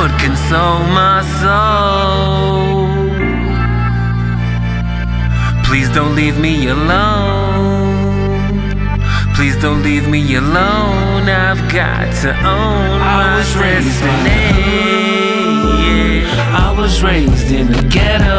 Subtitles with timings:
[0.00, 2.88] Lord, console my soul.
[5.66, 8.22] Please don't leave me alone.
[9.34, 11.28] Please don't leave me alone.
[11.28, 14.30] I've got to own I my was raised by the
[15.68, 16.24] destiny.
[16.64, 18.38] I was raised in the ghetto.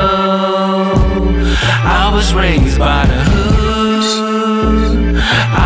[1.85, 5.15] I was raised by the hood.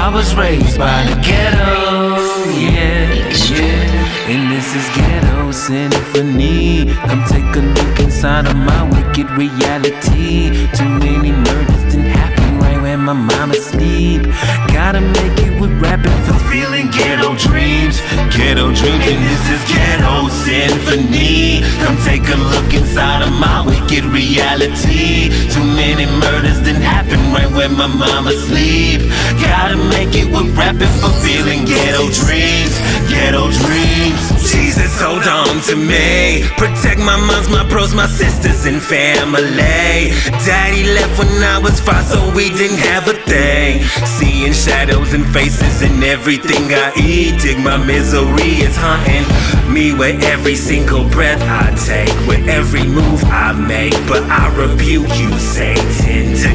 [0.03, 2.24] I was raised by the ghetto.
[2.53, 3.13] Yeah,
[3.49, 4.29] yeah.
[4.29, 6.85] And this is ghetto symphony.
[7.07, 10.51] Come take a look inside of my wicked reality.
[10.75, 14.23] Too many murders didn't happen right where my mama sleep.
[14.73, 18.01] Gotta make it with rapping, fulfilling ghetto dreams.
[18.35, 21.61] Ghetto dreams, and this is ghetto symphony.
[21.83, 25.29] Come take a look inside of my wicked reality.
[25.49, 27.04] Too many murders didn't happen
[27.67, 29.01] where my mama sleep.
[29.41, 32.77] Gotta make it with rapping, fulfilling ghetto dreams.
[33.09, 34.23] Ghetto dreams.
[34.51, 36.43] Jesus, hold on to me.
[36.57, 40.13] Protect my moms, my bros, my sisters, and family.
[40.45, 43.83] Daddy left when I was five, so we didn't have a thing.
[44.05, 47.41] Seeing shadows and faces in everything I eat.
[47.41, 49.25] Dig my misery is haunting
[49.73, 53.93] me with every single breath I take, with every move I make.
[54.07, 56.54] But I rebuke you, Satan.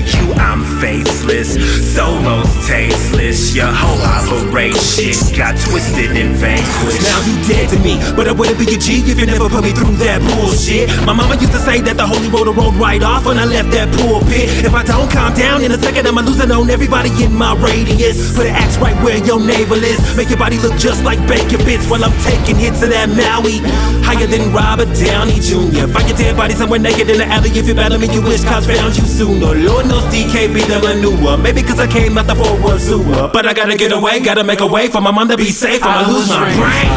[0.81, 1.61] Faceless,
[1.93, 3.55] so most tasteless.
[3.55, 7.05] Your whole operation got twisted and vanquished.
[7.05, 9.63] Now you dead to me, but I wouldn't be a G if you never put
[9.63, 10.89] me through that bullshit.
[11.05, 13.71] My mama used to say that the holy road rolled right off when I left
[13.77, 14.49] that pulpit.
[14.65, 17.53] If I don't calm down in a second, I'ma lose it on everybody in my
[17.61, 18.33] radius.
[18.33, 20.01] Put an axe right where your navel is.
[20.17, 23.61] Make your body look just like bacon bits while I'm taking hits of that Maui.
[24.01, 25.93] Higher than Robert Downey Jr.
[25.93, 27.53] Find your dead body somewhere naked in the alley.
[27.53, 29.53] If you battle me, you wish cops found you sooner.
[29.53, 31.37] Lord knows DK be the manure.
[31.37, 33.29] Maybe cause I came out the forward sewer.
[33.33, 35.83] But I gotta get away, gotta make a way for my mom to be safe.
[35.83, 36.91] I'ma lose my brain.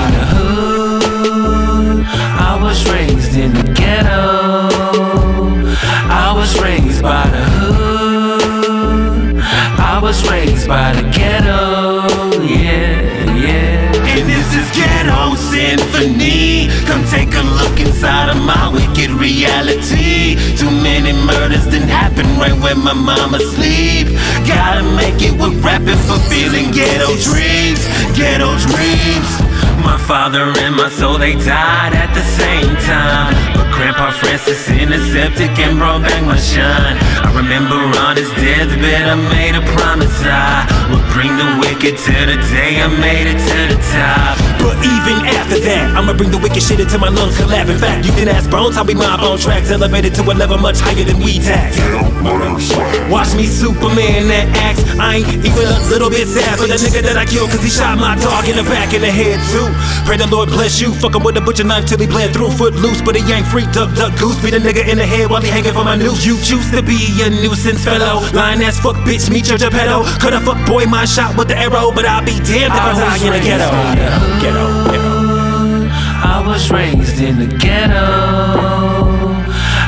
[2.50, 4.70] I was raised in the ghetto.
[6.24, 9.42] I was raised by the hood.
[9.92, 11.83] I was raised by the ghetto.
[14.74, 16.70] Ghetto Symphony.
[16.86, 20.36] Come take a look inside of my wicked reality.
[20.58, 24.08] Too many murders didn't happen right where my mama sleep.
[24.48, 27.86] Gotta make it with rapping, fulfilling ghetto dreams.
[28.18, 29.30] Ghetto dreams.
[29.84, 33.34] My father and my soul, they died at the same time.
[33.54, 36.98] But Grandpa Francis intercepted and brought back my shine.
[37.20, 42.16] I remember on his deathbed, I made a promise I would bring the wicked to
[42.32, 44.43] the day I made it to the top.
[45.64, 47.72] But that, I'ma bring the wicked shit into my lungs collapse.
[47.72, 50.58] In fact, you can ask Bones how we mob on tracks, elevated to a level
[50.60, 51.80] much higher than we tax.
[53.08, 54.84] Watch me Superman that axe.
[55.00, 57.72] I ain't even a little bit sad for the nigga that I killed cause he
[57.72, 59.72] shot my dog in the back in the head too.
[60.04, 60.92] Pray the Lord bless you.
[61.00, 62.52] Fuck him with a butcher knife till he bled through.
[62.60, 63.64] Foot loose, but he ain't free.
[63.72, 64.36] Duck, duck, goose.
[64.44, 66.28] Beat a nigga in the head while he hanging from my noose.
[66.28, 68.20] You choose to be a nuisance fellow.
[68.36, 70.04] Lying ass fuck bitch, meet your pedo.
[70.20, 72.92] Cut a fuck boy, my shot with the arrow, but I'll be damned if I,
[73.00, 73.72] die in the ghetto.
[73.72, 74.83] Ghetto, ghetto.
[76.44, 77.96] I was raised in the ghetto.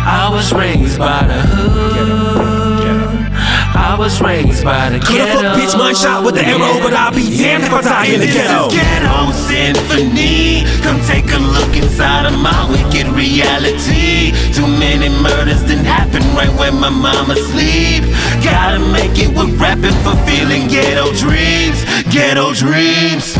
[0.07, 3.27] I was raised by the hood.
[3.75, 5.51] I was raised by the Could a ghetto.
[5.51, 8.21] fuck bitch mind shot with the arrow, but I'll be damned if I die in
[8.21, 8.71] the ghetto.
[8.71, 10.63] This is ghetto symphony.
[10.79, 14.31] Come take a look inside of my wicked reality.
[14.55, 18.07] Too many murders didn't happen right where my mama sleep.
[18.39, 21.83] Gotta make it with rapping, fulfilling ghetto dreams.
[22.15, 23.35] Ghetto dreams.